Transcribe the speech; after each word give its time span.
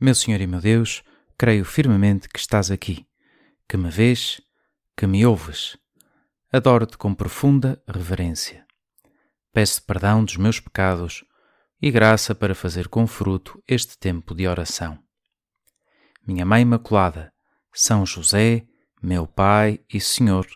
Meu 0.00 0.14
Senhor 0.14 0.40
e 0.40 0.46
meu 0.46 0.60
Deus, 0.60 1.02
creio 1.36 1.64
firmemente 1.64 2.28
que 2.28 2.38
estás 2.38 2.70
aqui, 2.70 3.04
que 3.68 3.76
me 3.76 3.90
vês, 3.90 4.40
que 4.96 5.08
me 5.08 5.26
ouves. 5.26 5.76
Adoro-te 6.52 6.96
com 6.96 7.12
profunda 7.12 7.82
reverência. 7.84 8.64
Peço 9.52 9.82
perdão 9.82 10.24
dos 10.24 10.36
meus 10.36 10.60
pecados 10.60 11.24
e 11.82 11.90
graça 11.90 12.32
para 12.32 12.54
fazer 12.54 12.86
com 12.86 13.08
fruto 13.08 13.60
este 13.66 13.98
tempo 13.98 14.36
de 14.36 14.46
oração. 14.46 15.02
Minha 16.24 16.46
Mãe 16.46 16.62
Imaculada, 16.62 17.32
São 17.72 18.06
José, 18.06 18.68
meu 19.02 19.26
Pai 19.26 19.80
e 19.92 20.00
Senhor, 20.00 20.46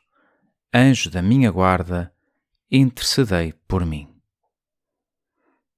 anjo 0.72 1.10
da 1.10 1.20
minha 1.20 1.50
guarda, 1.50 2.14
intercedei 2.70 3.52
por 3.66 3.84
mim. 3.84 4.11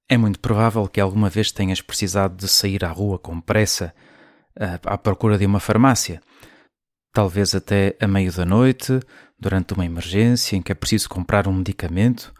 É 0.07 0.17
muito 0.17 0.39
provável 0.39 0.87
que 0.87 1.01
alguma 1.01 1.29
vez 1.29 1.51
tenhas 1.51 1.81
precisado 1.81 2.35
de 2.35 2.47
sair 2.47 2.85
à 2.85 2.89
rua 2.89 3.17
com 3.17 3.41
pressa 3.41 3.93
à 4.83 4.97
procura 4.97 5.37
de 5.37 5.45
uma 5.45 5.59
farmácia. 5.59 6.21
Talvez 7.11 7.55
até 7.55 7.95
a 7.99 8.07
meio 8.07 8.31
da 8.31 8.45
noite, 8.45 8.99
durante 9.39 9.73
uma 9.73 9.85
emergência 9.85 10.55
em 10.55 10.61
que 10.61 10.71
é 10.71 10.75
preciso 10.75 11.09
comprar 11.09 11.47
um 11.47 11.53
medicamento. 11.53 12.33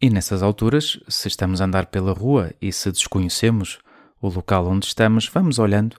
E 0.00 0.10
nessas 0.10 0.42
alturas, 0.42 0.98
se 1.08 1.28
estamos 1.28 1.60
a 1.60 1.64
andar 1.64 1.86
pela 1.86 2.12
rua 2.12 2.52
e 2.60 2.72
se 2.72 2.90
desconhecemos 2.90 3.78
o 4.20 4.28
local 4.28 4.66
onde 4.66 4.86
estamos, 4.86 5.28
vamos 5.28 5.58
olhando 5.58 5.96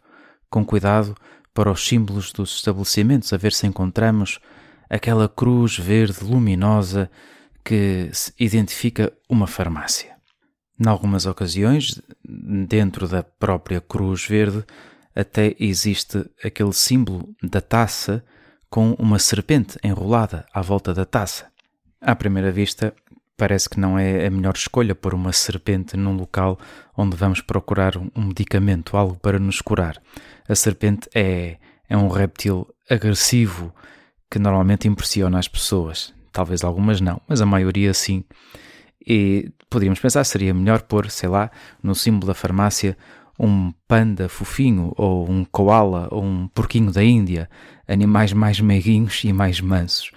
com 0.49 0.65
cuidado 0.65 1.15
para 1.53 1.71
os 1.71 1.85
símbolos 1.85 2.31
dos 2.31 2.55
estabelecimentos, 2.55 3.33
a 3.33 3.37
ver 3.37 3.51
se 3.51 3.67
encontramos 3.67 4.39
aquela 4.89 5.27
cruz 5.27 5.77
verde 5.77 6.23
luminosa 6.23 7.09
que 7.63 8.09
identifica 8.39 9.11
uma 9.29 9.47
farmácia. 9.47 10.20
Em 10.83 10.89
algumas 10.89 11.27
ocasiões, 11.27 12.01
dentro 12.27 13.07
da 13.07 13.21
própria 13.21 13.79
Cruz 13.79 14.25
Verde, 14.25 14.65
até 15.15 15.55
existe 15.59 16.25
aquele 16.43 16.73
símbolo 16.73 17.35
da 17.43 17.61
taça 17.61 18.25
com 18.67 18.93
uma 18.93 19.19
serpente 19.19 19.77
enrolada 19.83 20.43
à 20.51 20.59
volta 20.59 20.91
da 20.91 21.05
taça. 21.05 21.45
À 22.01 22.15
primeira 22.15 22.51
vista, 22.51 22.95
parece 23.37 23.69
que 23.69 23.79
não 23.79 23.99
é 23.99 24.25
a 24.25 24.31
melhor 24.31 24.55
escolha 24.55 24.95
pôr 24.95 25.13
uma 25.13 25.31
serpente 25.31 25.95
num 25.95 26.15
local 26.15 26.57
onde 26.97 27.15
vamos 27.15 27.41
procurar 27.41 27.95
um 27.95 28.09
medicamento, 28.15 28.97
algo 28.97 29.15
para 29.17 29.37
nos 29.37 29.61
curar. 29.61 30.01
A 30.49 30.55
serpente 30.55 31.07
é, 31.13 31.57
é 31.87 31.95
um 31.95 32.07
réptil 32.07 32.67
agressivo 32.89 33.71
que 34.31 34.39
normalmente 34.39 34.87
impressiona 34.87 35.37
as 35.37 35.47
pessoas. 35.47 36.11
Talvez 36.31 36.63
algumas 36.63 36.99
não, 36.99 37.21
mas 37.27 37.39
a 37.39 37.45
maioria 37.45 37.93
sim. 37.93 38.23
E 39.05 39.51
poderíamos 39.69 39.99
pensar, 39.99 40.23
seria 40.23 40.53
melhor 40.53 40.81
pôr, 40.83 41.09
sei 41.09 41.29
lá, 41.29 41.49
no 41.81 41.95
símbolo 41.95 42.27
da 42.27 42.33
farmácia 42.33 42.97
um 43.39 43.73
panda 43.87 44.29
fofinho, 44.29 44.93
ou 44.95 45.29
um 45.29 45.43
koala, 45.43 46.07
ou 46.11 46.23
um 46.23 46.47
porquinho 46.47 46.91
da 46.91 47.03
Índia, 47.03 47.49
animais 47.87 48.33
mais 48.33 48.59
meiguinhos 48.59 49.23
e 49.23 49.33
mais 49.33 49.59
mansos. 49.59 50.11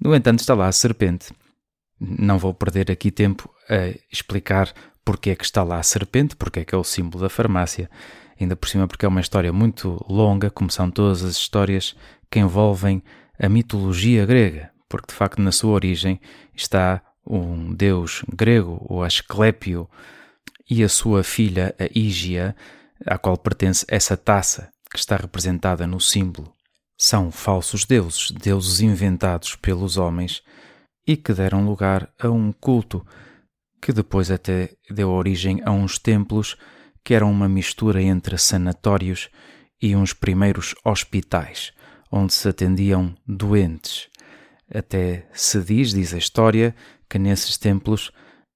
No 0.00 0.14
entanto, 0.14 0.40
está 0.40 0.54
lá 0.54 0.66
a 0.66 0.72
serpente. 0.72 1.32
Não 2.00 2.38
vou 2.38 2.52
perder 2.52 2.90
aqui 2.90 3.10
tempo 3.10 3.48
a 3.70 3.96
explicar 4.12 4.72
porque 5.04 5.30
é 5.30 5.36
que 5.36 5.44
está 5.44 5.62
lá 5.62 5.78
a 5.78 5.82
serpente, 5.82 6.34
porque 6.34 6.60
é 6.60 6.64
que 6.64 6.74
é 6.74 6.78
o 6.78 6.82
símbolo 6.82 7.22
da 7.22 7.28
farmácia. 7.28 7.88
Ainda 8.38 8.56
por 8.56 8.68
cima, 8.68 8.88
porque 8.88 9.06
é 9.06 9.08
uma 9.08 9.20
história 9.20 9.52
muito 9.52 10.04
longa, 10.08 10.50
como 10.50 10.70
são 10.70 10.90
todas 10.90 11.22
as 11.22 11.36
histórias 11.36 11.94
que 12.28 12.40
envolvem 12.40 13.02
a 13.40 13.48
mitologia 13.48 14.26
grega, 14.26 14.70
porque 14.88 15.12
de 15.12 15.14
facto 15.14 15.40
na 15.40 15.52
sua 15.52 15.72
origem 15.72 16.20
está 16.54 17.00
um 17.26 17.74
deus 17.74 18.22
grego, 18.32 18.84
o 18.88 19.02
Asclépio, 19.02 19.88
e 20.68 20.82
a 20.82 20.88
sua 20.88 21.22
filha, 21.22 21.74
a 21.78 21.86
Ígia, 21.94 22.54
à 23.04 23.18
qual 23.18 23.36
pertence 23.36 23.84
essa 23.88 24.16
taça 24.16 24.70
que 24.90 24.98
está 24.98 25.16
representada 25.16 25.86
no 25.86 26.00
símbolo. 26.00 26.52
São 26.98 27.30
falsos 27.30 27.84
deuses, 27.84 28.30
deuses 28.30 28.80
inventados 28.80 29.54
pelos 29.56 29.96
homens 29.96 30.42
e 31.06 31.16
que 31.16 31.32
deram 31.32 31.64
lugar 31.64 32.08
a 32.18 32.28
um 32.28 32.52
culto 32.52 33.06
que 33.80 33.92
depois 33.92 34.30
até 34.30 34.70
deu 34.90 35.10
origem 35.10 35.60
a 35.64 35.70
uns 35.70 35.98
templos 35.98 36.56
que 37.04 37.14
eram 37.14 37.30
uma 37.30 37.48
mistura 37.48 38.02
entre 38.02 38.36
sanatórios 38.38 39.28
e 39.80 39.94
uns 39.94 40.12
primeiros 40.12 40.74
hospitais, 40.84 41.72
onde 42.10 42.32
se 42.32 42.48
atendiam 42.48 43.14
doentes. 43.26 44.08
Até 44.74 45.28
se 45.32 45.60
diz, 45.62 45.92
diz 45.92 46.12
a 46.12 46.18
história, 46.18 46.74
que 47.08 47.18
nesses 47.18 47.56
templos 47.56 48.10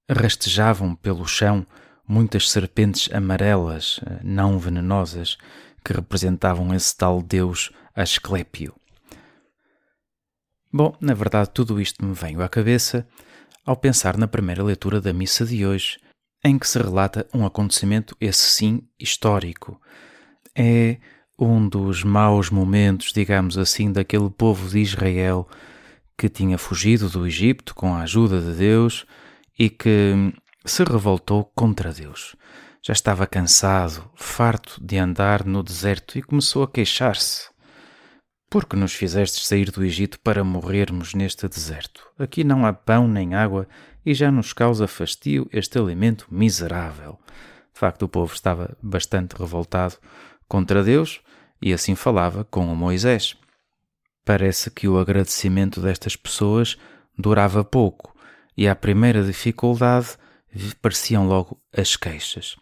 rastejavam 0.09 0.95
pelo 0.95 1.25
chão 1.25 1.65
muitas 2.07 2.49
serpentes 2.49 3.09
amarelas, 3.13 3.99
eh, 4.05 4.19
não 4.23 4.59
venenosas, 4.59 5.37
que 5.83 5.93
representavam 5.93 6.73
esse 6.73 6.95
tal 6.95 7.21
deus 7.21 7.71
Asclépio. 7.95 8.73
Bom, 10.71 10.95
na 11.01 11.13
verdade, 11.13 11.49
tudo 11.53 11.81
isto 11.81 12.03
me 12.05 12.13
veio 12.13 12.41
à 12.41 12.47
cabeça 12.47 13.05
ao 13.65 13.75
pensar 13.75 14.17
na 14.17 14.27
primeira 14.27 14.63
leitura 14.63 15.01
da 15.01 15.13
missa 15.13 15.45
de 15.45 15.65
hoje, 15.65 15.99
em 16.43 16.57
que 16.57 16.67
se 16.67 16.79
relata 16.79 17.27
um 17.33 17.45
acontecimento, 17.45 18.15
esse 18.19 18.49
sim, 18.51 18.81
histórico. 18.99 19.79
É 20.55 20.97
um 21.37 21.67
dos 21.67 22.03
maus 22.03 22.49
momentos, 22.49 23.11
digamos 23.13 23.57
assim, 23.57 23.91
daquele 23.91 24.29
povo 24.29 24.69
de 24.69 24.79
Israel 24.79 25.47
que 26.21 26.29
tinha 26.29 26.55
fugido 26.55 27.09
do 27.09 27.25
Egito 27.25 27.73
com 27.73 27.95
a 27.95 28.01
ajuda 28.01 28.39
de 28.39 28.53
Deus 28.53 29.07
e 29.57 29.71
que 29.71 30.31
se 30.63 30.83
revoltou 30.83 31.43
contra 31.55 31.91
Deus. 31.91 32.35
Já 32.79 32.93
estava 32.93 33.25
cansado, 33.25 34.07
farto 34.13 34.79
de 34.79 34.99
andar 34.99 35.43
no 35.43 35.63
deserto 35.63 36.19
e 36.19 36.21
começou 36.21 36.61
a 36.61 36.67
queixar-se. 36.67 37.49
Por 38.51 38.67
que 38.67 38.75
nos 38.75 38.93
fizestes 38.93 39.47
sair 39.47 39.71
do 39.71 39.83
Egito 39.83 40.19
para 40.19 40.43
morrermos 40.43 41.15
neste 41.15 41.47
deserto? 41.47 42.07
Aqui 42.19 42.43
não 42.43 42.67
há 42.67 42.71
pão 42.71 43.07
nem 43.07 43.33
água 43.33 43.67
e 44.05 44.13
já 44.13 44.31
nos 44.31 44.53
causa 44.53 44.87
fastio 44.87 45.49
este 45.51 45.79
alimento 45.79 46.27
miserável. 46.29 47.17
De 47.73 47.79
facto, 47.79 48.03
o 48.03 48.07
povo 48.07 48.31
estava 48.31 48.77
bastante 48.79 49.33
revoltado 49.35 49.95
contra 50.47 50.83
Deus 50.83 51.19
e 51.59 51.73
assim 51.73 51.95
falava 51.95 52.43
com 52.43 52.63
Moisés. 52.75 53.40
Parece 54.23 54.69
que 54.69 54.87
o 54.87 54.97
agradecimento 54.97 55.81
destas 55.81 56.15
pessoas 56.15 56.77
durava 57.17 57.63
pouco 57.63 58.15
e 58.55 58.67
à 58.67 58.75
primeira 58.75 59.23
dificuldade 59.23 60.17
pareciam 60.81 61.27
logo 61.27 61.61
as 61.75 61.95
queixas. 61.95 62.55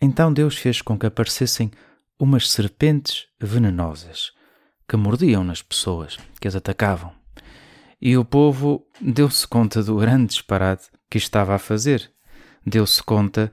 Então 0.00 0.32
Deus 0.32 0.56
fez 0.56 0.82
com 0.82 0.98
que 0.98 1.06
aparecessem 1.06 1.70
umas 2.18 2.50
serpentes 2.50 3.26
venenosas 3.40 4.32
que 4.88 4.96
mordiam 4.96 5.44
nas 5.44 5.62
pessoas, 5.62 6.18
que 6.40 6.48
as 6.48 6.56
atacavam. 6.56 7.12
E 8.00 8.16
o 8.16 8.24
povo 8.24 8.86
deu-se 9.00 9.46
conta 9.46 9.82
do 9.82 9.96
grande 9.96 10.28
disparate 10.28 10.88
que 11.08 11.18
estava 11.18 11.54
a 11.54 11.58
fazer. 11.58 12.10
Deu-se 12.66 13.02
conta 13.02 13.52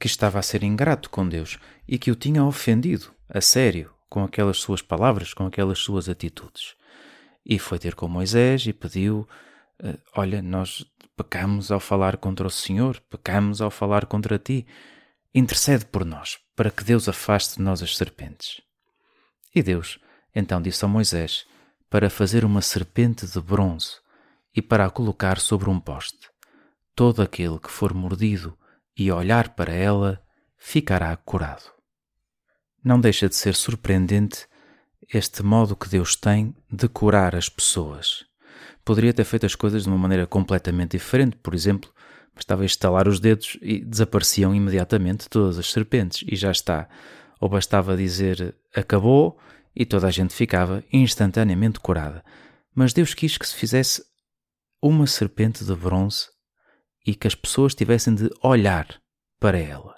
que 0.00 0.06
estava 0.06 0.38
a 0.38 0.42
ser 0.42 0.62
ingrato 0.62 1.08
com 1.08 1.28
Deus 1.28 1.58
e 1.86 1.98
que 1.98 2.10
o 2.10 2.16
tinha 2.16 2.44
ofendido, 2.44 3.12
a 3.28 3.40
sério, 3.40 3.92
com 4.12 4.22
aquelas 4.24 4.58
suas 4.58 4.82
palavras, 4.82 5.32
com 5.32 5.46
aquelas 5.46 5.78
suas 5.78 6.06
atitudes. 6.06 6.74
E 7.46 7.58
foi 7.58 7.78
ter 7.78 7.94
com 7.94 8.06
Moisés 8.06 8.66
e 8.66 8.72
pediu: 8.74 9.26
eh, 9.82 9.96
Olha, 10.14 10.42
nós 10.42 10.84
pecamos 11.16 11.72
ao 11.72 11.80
falar 11.80 12.18
contra 12.18 12.46
o 12.46 12.50
Senhor, 12.50 13.00
pecamos 13.08 13.62
ao 13.62 13.70
falar 13.70 14.04
contra 14.04 14.38
ti. 14.38 14.66
Intercede 15.34 15.86
por 15.86 16.04
nós, 16.04 16.38
para 16.54 16.70
que 16.70 16.84
Deus 16.84 17.08
afaste 17.08 17.56
de 17.56 17.62
nós 17.62 17.82
as 17.82 17.96
serpentes. 17.96 18.60
E 19.54 19.62
Deus 19.62 19.98
então 20.34 20.60
disse 20.60 20.84
a 20.84 20.88
Moisés 20.88 21.46
para 21.88 22.10
fazer 22.10 22.44
uma 22.44 22.60
serpente 22.60 23.26
de 23.26 23.40
bronze 23.40 23.96
e 24.54 24.60
para 24.60 24.84
a 24.84 24.90
colocar 24.90 25.40
sobre 25.40 25.70
um 25.70 25.80
poste. 25.80 26.28
Todo 26.94 27.22
aquele 27.22 27.58
que 27.58 27.70
for 27.70 27.94
mordido 27.94 28.58
e 28.94 29.10
olhar 29.10 29.54
para 29.54 29.72
ela 29.72 30.22
ficará 30.58 31.16
curado. 31.16 31.81
Não 32.84 33.00
deixa 33.00 33.28
de 33.28 33.36
ser 33.36 33.54
surpreendente 33.54 34.48
este 35.12 35.42
modo 35.42 35.76
que 35.76 35.88
Deus 35.88 36.16
tem 36.16 36.52
de 36.68 36.88
curar 36.88 37.36
as 37.36 37.48
pessoas. 37.48 38.24
Poderia 38.84 39.14
ter 39.14 39.24
feito 39.24 39.46
as 39.46 39.54
coisas 39.54 39.84
de 39.84 39.88
uma 39.88 39.98
maneira 39.98 40.26
completamente 40.26 40.92
diferente, 40.92 41.36
por 41.36 41.54
exemplo, 41.54 41.92
bastava 42.34 42.64
estalar 42.64 43.06
os 43.06 43.20
dedos 43.20 43.56
e 43.62 43.84
desapareciam 43.84 44.52
imediatamente 44.52 45.28
todas 45.28 45.58
as 45.58 45.70
serpentes 45.70 46.24
e 46.26 46.34
já 46.34 46.50
está. 46.50 46.88
Ou 47.40 47.48
bastava 47.48 47.96
dizer 47.96 48.56
acabou 48.74 49.38
e 49.76 49.86
toda 49.86 50.08
a 50.08 50.10
gente 50.10 50.34
ficava 50.34 50.82
instantaneamente 50.92 51.78
curada. 51.78 52.24
Mas 52.74 52.92
Deus 52.92 53.14
quis 53.14 53.38
que 53.38 53.46
se 53.46 53.54
fizesse 53.54 54.02
uma 54.82 55.06
serpente 55.06 55.64
de 55.64 55.74
bronze 55.76 56.26
e 57.06 57.14
que 57.14 57.28
as 57.28 57.36
pessoas 57.36 57.76
tivessem 57.76 58.14
de 58.14 58.28
olhar 58.42 59.00
para 59.38 59.58
ela, 59.58 59.94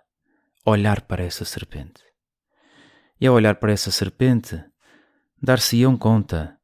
olhar 0.67 1.01
para 1.03 1.25
essa 1.25 1.47
serpente. 1.47 2.04
E 3.25 3.27
ao 3.27 3.37
olhar 3.37 3.55
para 3.55 3.73
essa 3.73 3.91
serpente, 3.91 4.63
dar-se-iam 5.43 5.97
conta 5.97 6.59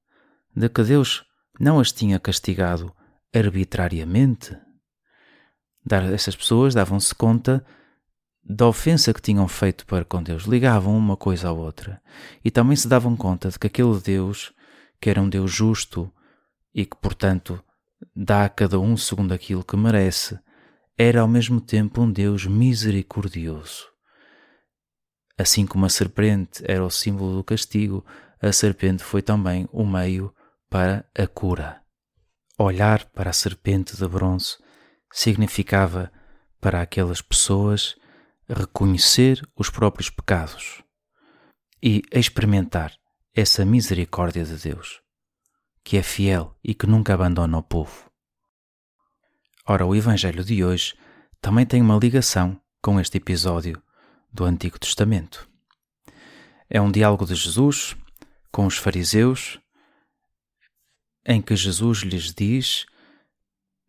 de 0.55 0.69
que 0.69 0.83
Deus 0.83 1.25
não 1.59 1.81
as 1.81 1.91
tinha 1.91 2.21
castigado 2.21 2.95
arbitrariamente. 3.35 4.55
Essas 6.12 6.37
pessoas 6.37 6.75
davam-se 6.75 7.15
conta 7.15 7.65
da 8.45 8.67
ofensa 8.67 9.15
que 9.15 9.23
tinham 9.23 9.49
feito 9.49 9.87
para 9.87 10.05
com 10.05 10.23
Deus, 10.23 10.43
ligavam 10.43 10.95
uma 10.95 11.17
coisa 11.17 11.49
à 11.49 11.53
outra 11.53 11.99
e 12.45 12.51
também 12.51 12.77
se 12.77 12.87
davam 12.87 13.17
conta 13.17 13.49
de 13.49 13.59
que 13.59 13.67
aquele 13.67 13.99
Deus, 13.99 14.53
que 15.01 15.09
era 15.09 15.23
um 15.23 15.31
Deus 15.31 15.51
justo 15.51 16.12
e 16.75 16.85
que, 16.85 16.97
portanto, 16.99 17.59
dá 18.15 18.45
a 18.45 18.51
cada 18.51 18.79
um 18.79 18.99
segundo 18.99 19.33
aquilo 19.33 19.65
que 19.65 19.79
merece, 19.79 20.39
era 20.99 21.23
ao 21.23 21.29
mesmo 21.29 21.59
tempo 21.59 22.03
um 22.03 22.12
Deus 22.12 22.45
misericordioso. 22.45 23.89
Assim 25.40 25.64
como 25.64 25.87
a 25.87 25.88
serpente 25.88 26.62
era 26.66 26.84
o 26.84 26.90
símbolo 26.90 27.37
do 27.37 27.42
castigo, 27.42 28.04
a 28.42 28.52
serpente 28.52 29.02
foi 29.02 29.22
também 29.22 29.66
o 29.72 29.87
meio 29.87 30.34
para 30.69 31.08
a 31.19 31.26
cura. 31.26 31.81
Olhar 32.58 33.06
para 33.06 33.31
a 33.31 33.32
serpente 33.32 33.96
de 33.96 34.06
bronze 34.06 34.58
significava 35.10 36.12
para 36.60 36.82
aquelas 36.82 37.22
pessoas 37.22 37.96
reconhecer 38.46 39.40
os 39.56 39.70
próprios 39.70 40.10
pecados 40.10 40.82
e 41.82 42.02
experimentar 42.12 42.92
essa 43.34 43.64
misericórdia 43.64 44.44
de 44.44 44.58
Deus, 44.58 45.00
que 45.82 45.96
é 45.96 46.02
fiel 46.02 46.54
e 46.62 46.75
que 46.75 46.87
nunca 46.87 47.14
abandona 47.14 47.56
o 47.56 47.62
povo. 47.62 48.10
Ora, 49.66 49.87
o 49.87 49.96
Evangelho 49.96 50.44
de 50.44 50.62
hoje 50.62 50.94
também 51.40 51.64
tem 51.64 51.81
uma 51.81 51.96
ligação 51.96 52.60
com 52.82 53.00
este 53.00 53.16
episódio 53.16 53.82
do 54.32 54.44
Antigo 54.44 54.79
Testamento. 54.79 55.49
É 56.69 56.81
um 56.81 56.91
diálogo 56.91 57.27
de 57.27 57.35
Jesus 57.35 57.97
com 58.53 58.67
os 58.67 58.77
fariseus, 58.77 59.59
em 61.25 61.43
que 61.43 61.56
Jesus 61.56 61.99
lhes 61.99 62.32
diz: 62.32 62.87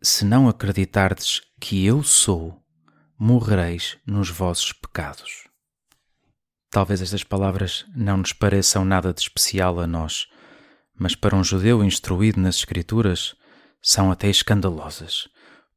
Se 0.02 0.26
não 0.26 0.50
acreditardes 0.50 1.42
que 1.60 1.86
eu 1.86 2.04
sou, 2.04 2.62
morrereis 3.18 3.98
nos 4.06 4.30
vossos 4.30 4.74
pecados. 4.74 5.48
Talvez 6.70 7.02
estas 7.02 7.24
palavras 7.24 7.86
não 7.94 8.18
nos 8.18 8.34
pareçam 8.34 8.86
nada 8.86 9.14
de 9.14 9.22
especial 9.22 9.80
a 9.80 9.86
nós, 9.86 10.28
mas 10.96 11.16
para 11.16 11.36
um 11.36 11.44
judeu 11.44 11.84
instruído 11.84 12.40
nas 12.40 12.56
Escrituras 12.56 13.36
são 13.82 14.12
até 14.12 14.30
escandalosas, 14.30 15.28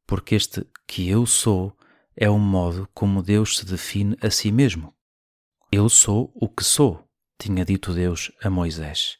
porque 0.07 0.35
este 0.35 0.65
que 0.87 1.09
eu 1.09 1.25
sou 1.25 1.75
é 2.15 2.29
o 2.29 2.37
modo 2.37 2.87
como 2.93 3.21
Deus 3.21 3.57
se 3.57 3.65
define 3.65 4.17
a 4.21 4.29
si 4.29 4.51
mesmo. 4.51 4.93
Eu 5.71 5.89
sou 5.89 6.31
o 6.33 6.47
que 6.47 6.63
sou, 6.63 7.05
tinha 7.37 7.65
dito 7.65 7.93
Deus 7.93 8.31
a 8.41 8.49
Moisés. 8.49 9.17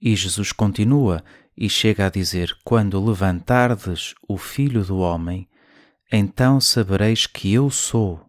E 0.00 0.14
Jesus 0.14 0.52
continua 0.52 1.24
e 1.56 1.70
chega 1.70 2.06
a 2.06 2.10
dizer: 2.10 2.54
Quando 2.64 3.02
levantardes 3.02 4.14
o 4.28 4.36
Filho 4.36 4.84
do 4.84 4.98
Homem, 4.98 5.48
então 6.12 6.60
sabereis 6.60 7.26
que 7.26 7.52
eu 7.52 7.70
sou, 7.70 8.24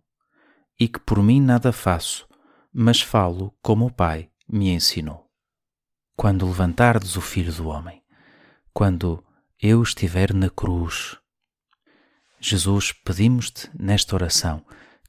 e 0.80 0.88
que 0.88 1.00
por 1.00 1.22
mim 1.22 1.42
nada 1.42 1.72
faço, 1.72 2.28
mas 2.74 3.02
falo 3.02 3.54
como 3.62 3.88
o 3.88 3.92
Pai 3.92 4.30
me 4.48 4.70
ensinou. 4.70 5.28
Quando 6.16 6.48
levantardes 6.48 7.16
o 7.16 7.22
Filho 7.22 7.52
do 7.54 7.68
Homem, 7.68 8.02
quando 8.74 9.24
eu 9.62 9.82
estiver 9.82 10.34
na 10.34 10.50
cruz, 10.50 11.18
Jesus, 12.40 12.92
pedimos-te 12.92 13.70
nesta 13.74 14.16
oração 14.16 14.64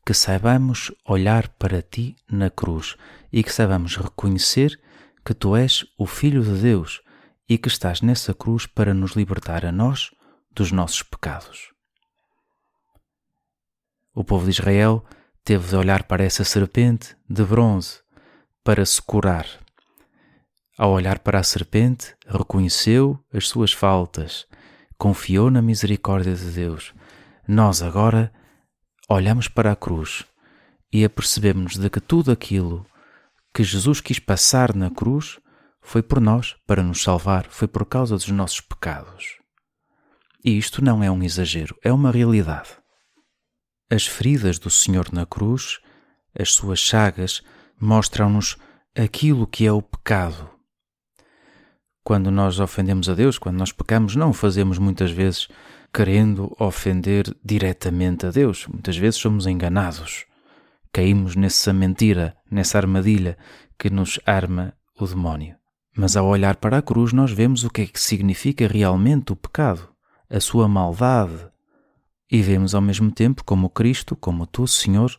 que 0.05 0.15
saibamos 0.15 0.91
olhar 1.05 1.49
para 1.51 1.83
ti 1.83 2.17
na 2.31 2.49
cruz 2.49 2.97
e 3.31 3.43
que 3.43 3.53
saibamos 3.53 3.97
reconhecer 3.97 4.81
que 5.23 5.35
tu 5.35 5.55
és 5.55 5.85
o 5.99 6.07
Filho 6.07 6.43
de 6.43 6.59
Deus 6.59 7.03
e 7.47 7.59
que 7.59 7.69
estás 7.69 8.01
nessa 8.01 8.33
cruz 8.33 8.67
para 8.67 8.95
nos 8.95 9.13
libertar 9.13 9.67
a 9.67 9.71
nós 9.71 10.11
dos 10.51 10.73
nossos 10.73 11.03
pecados. 11.03 11.71
O 14.15 14.25
povo 14.25 14.47
de 14.47 14.53
Israel 14.53 15.05
teve 15.45 15.69
de 15.69 15.77
olhar 15.77 16.05
para 16.05 16.25
essa 16.25 16.45
serpente 16.45 17.15
de 17.29 17.45
bronze 17.45 18.01
para 18.65 18.87
se 18.87 19.03
curar. 19.03 19.47
Ao 20.79 20.93
olhar 20.93 21.19
para 21.19 21.41
a 21.41 21.43
serpente, 21.43 22.17
reconheceu 22.27 23.23
as 23.31 23.47
suas 23.47 23.73
faltas, 23.73 24.47
confiou 24.97 25.51
na 25.51 25.61
misericórdia 25.61 26.35
de 26.35 26.51
Deus 26.51 26.95
nós 27.49 27.81
agora 27.81 28.31
olhamos 29.09 29.49
para 29.49 29.73
a 29.73 29.77
cruz 29.77 30.27
e 30.93 31.03
apercebemos 31.03 31.79
de 31.79 31.89
que 31.89 31.99
tudo 31.99 32.31
aquilo 32.31 32.85
que 33.55 33.65
Jesus 33.65 34.03
quis 34.03 34.19
passar 34.19 34.75
na 34.75 34.91
cruz 34.91 35.41
foi 35.81 36.03
por 36.03 36.21
nós 36.21 36.57
para 36.67 36.83
nos 36.83 37.03
salvar, 37.03 37.47
foi 37.49 37.67
por 37.67 37.87
causa 37.87 38.17
dos 38.17 38.29
nossos 38.29 38.61
pecados. 38.61 39.39
E 40.45 40.59
isto 40.59 40.85
não 40.85 41.03
é 41.03 41.11
um 41.11 41.23
exagero, 41.23 41.75
é 41.83 41.91
uma 41.91 42.11
realidade. 42.11 42.69
As 43.91 44.07
feridas 44.07 44.59
do 44.59 44.69
Senhor 44.69 45.11
na 45.11 45.25
cruz, 45.25 45.81
as 46.39 46.53
suas 46.53 46.79
chagas, 46.79 47.43
mostram-nos 47.81 48.59
aquilo 48.95 49.47
que 49.47 49.67
é 49.67 49.73
o 49.73 49.81
pecado. 49.81 50.51
Quando 52.05 52.31
nós 52.31 52.61
ofendemos 52.61 53.09
a 53.09 53.15
Deus, 53.15 53.39
quando 53.39 53.57
nós 53.57 53.73
pecamos, 53.73 54.15
não 54.15 54.31
o 54.31 54.35
fazemos 54.35 54.79
muitas 54.79 55.11
vezes 55.11 55.49
querendo 55.99 56.55
ofender 56.61 57.25
diretamente 57.45 58.25
a 58.25 58.31
Deus. 58.31 58.69
Muitas 58.69 58.97
vezes 58.97 59.19
somos 59.19 59.49
enganados. 59.49 60.27
Caímos 60.93 61.35
nessa 61.35 61.73
mentira, 61.73 62.37
nessa 62.49 62.79
armadilha 62.79 63.37
que 63.77 63.91
nos 63.91 64.21
arma 64.25 64.75
o 64.97 65.05
demónio. 65.05 65.57
Mas 65.97 66.17
ao 66.17 66.29
olhar 66.29 66.55
para 66.55 66.79
a 66.79 66.83
cruz, 66.83 67.13
nós 67.13 67.33
vemos 67.33 67.65
o 67.65 67.69
que 67.69 67.83
é 67.83 67.87
que 67.87 68.01
significa 68.01 68.69
realmente 68.69 69.33
o 69.33 69.37
pecado, 69.37 69.89
a 70.31 70.39
sua 70.39 70.69
maldade. 70.69 71.49
E 72.31 72.41
vemos 72.43 72.77
ao 72.77 72.81
mesmo 72.81 73.11
tempo 73.11 73.43
como 73.43 73.69
Cristo, 73.69 74.15
como 74.15 74.47
tu, 74.47 74.69
Senhor, 74.69 75.11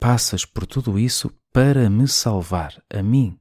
passas 0.00 0.46
por 0.46 0.64
tudo 0.64 0.98
isso 0.98 1.30
para 1.52 1.90
me 1.90 2.08
salvar, 2.08 2.82
a 2.88 3.02
mim, 3.02 3.38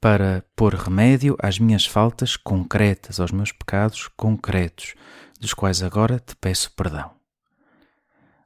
para 0.00 0.44
pôr 0.56 0.74
remédio 0.74 1.36
às 1.38 1.58
minhas 1.58 1.84
faltas 1.84 2.36
concretas, 2.36 3.20
aos 3.20 3.30
meus 3.30 3.52
pecados 3.52 4.08
concretos, 4.16 4.94
dos 5.38 5.52
quais 5.52 5.82
agora 5.82 6.18
te 6.18 6.34
peço 6.36 6.72
perdão. 6.72 7.12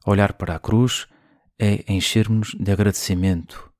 Olhar 0.04 0.32
para 0.32 0.56
a 0.56 0.58
cruz 0.58 1.06
é 1.58 1.84
enchermos 1.90 2.54
de 2.58 2.72
agradecimento. 2.72 3.72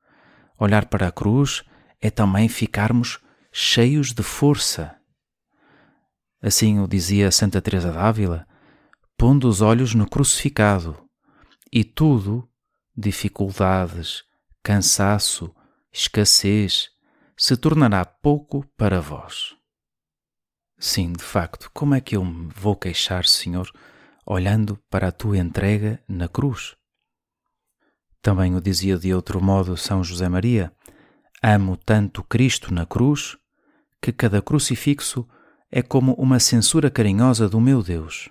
Olhar 0.58 0.86
para 0.86 1.08
a 1.08 1.12
cruz 1.12 1.64
é 2.00 2.10
também 2.10 2.48
ficarmos 2.48 3.18
cheios 3.52 4.12
de 4.12 4.22
força. 4.22 4.96
Assim 6.40 6.78
o 6.78 6.86
dizia 6.86 7.30
Santa 7.30 7.60
Teresa 7.60 7.92
d'Ávila, 7.92 8.46
pondo 9.16 9.48
os 9.48 9.60
olhos 9.60 9.94
no 9.94 10.08
crucificado, 10.08 10.96
e 11.72 11.82
tudo, 11.82 12.48
dificuldades, 12.96 14.22
cansaço, 14.62 15.54
escassez, 15.92 16.93
se 17.36 17.56
tornará 17.56 18.04
pouco 18.04 18.64
para 18.76 19.00
vós. 19.00 19.56
Sim, 20.78 21.12
de 21.12 21.22
facto, 21.22 21.70
como 21.72 21.94
é 21.94 22.00
que 22.00 22.16
eu 22.16 22.24
me 22.24 22.50
vou 22.54 22.76
queixar, 22.76 23.24
Senhor, 23.24 23.70
olhando 24.26 24.76
para 24.90 25.08
a 25.08 25.12
tua 25.12 25.38
entrega 25.38 26.02
na 26.08 26.28
cruz? 26.28 26.76
Também 28.20 28.54
o 28.54 28.60
dizia 28.60 28.96
de 28.96 29.12
outro 29.12 29.42
modo 29.42 29.76
São 29.76 30.02
José 30.02 30.28
Maria: 30.28 30.72
Amo 31.42 31.76
tanto 31.76 32.22
Cristo 32.22 32.72
na 32.72 32.86
cruz 32.86 33.36
que 34.00 34.12
cada 34.12 34.40
crucifixo 34.40 35.28
é 35.70 35.82
como 35.82 36.14
uma 36.14 36.38
censura 36.38 36.90
carinhosa 36.90 37.48
do 37.48 37.60
meu 37.60 37.82
Deus. 37.82 38.30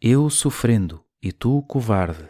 Eu 0.00 0.28
sofrendo 0.28 1.04
e 1.22 1.32
tu 1.32 1.62
covarde. 1.62 2.28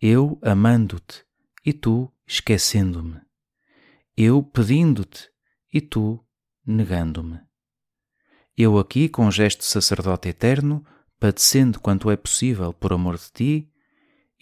Eu 0.00 0.38
amando-te 0.42 1.24
e 1.64 1.72
tu 1.72 2.12
esquecendo-me. 2.26 3.25
Eu 4.18 4.42
pedindo-te 4.42 5.28
e 5.70 5.78
tu 5.78 6.24
negando-me. 6.66 7.38
Eu 8.56 8.78
aqui, 8.78 9.10
com 9.10 9.30
gesto 9.30 9.62
sacerdote 9.62 10.30
eterno, 10.30 10.82
padecendo 11.20 11.78
quanto 11.78 12.10
é 12.10 12.16
possível 12.16 12.72
por 12.72 12.94
amor 12.94 13.18
de 13.18 13.30
ti, 13.30 13.72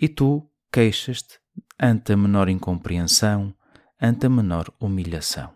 e 0.01 0.09
tu 0.09 0.49
queixas-te 0.73 1.41
ante 1.77 2.13
a 2.13 2.17
menor 2.17 2.49
incompreensão, 2.49 3.53
ante 4.01 4.27
a 4.27 4.31
menor 4.31 4.73
humilhação. 4.79 5.53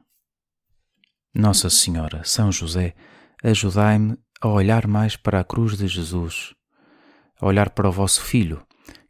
Nossa 1.33 1.71
Senhora, 1.71 2.25
São 2.25 2.51
José, 2.51 2.97
ajudai-me 3.45 4.19
a 4.41 4.49
olhar 4.49 4.89
mais 4.89 5.15
para 5.15 5.39
a 5.39 5.45
cruz 5.45 5.79
de 5.79 5.87
Jesus, 5.87 6.57
a 7.41 7.47
olhar 7.47 7.71
para 7.71 7.89
o 7.89 7.93
vosso 7.93 8.21
Filho, 8.23 8.67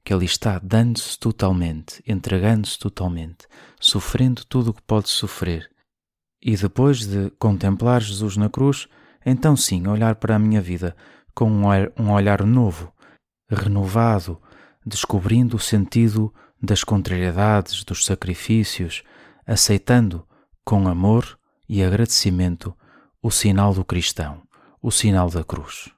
que 0.08 0.14
ali 0.14 0.24
está 0.24 0.58
dando-se 0.58 1.18
totalmente, 1.18 2.02
entregando-se 2.08 2.78
totalmente, 2.78 3.46
sofrendo 3.78 4.42
tudo 4.46 4.70
o 4.70 4.72
que 4.72 4.80
pode 4.80 5.10
sofrer. 5.10 5.70
E 6.40 6.56
depois 6.56 7.04
de 7.04 7.28
contemplar 7.32 8.00
Jesus 8.00 8.34
na 8.38 8.48
cruz, 8.48 8.88
então 9.26 9.54
sim 9.54 9.86
olhar 9.86 10.14
para 10.14 10.36
a 10.36 10.38
minha 10.38 10.62
vida 10.62 10.96
com 11.34 11.50
um 11.50 12.10
olhar 12.10 12.42
novo, 12.46 12.90
renovado, 13.50 14.40
descobrindo 14.82 15.56
o 15.56 15.60
sentido 15.60 16.32
das 16.58 16.82
contrariedades, 16.82 17.84
dos 17.84 18.06
sacrifícios, 18.06 19.02
aceitando 19.46 20.26
com 20.64 20.88
amor 20.88 21.38
e 21.68 21.84
agradecimento 21.84 22.74
o 23.22 23.30
sinal 23.30 23.74
do 23.74 23.84
cristão, 23.84 24.40
o 24.80 24.90
sinal 24.90 25.28
da 25.28 25.44
cruz. 25.44 25.97